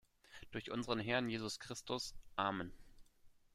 Durch 0.49 0.71
unseren 0.71 0.97
Herrn 0.99 1.29
Jesus 1.29 1.59
Christus… 1.59 2.15
Amen. 2.35 2.73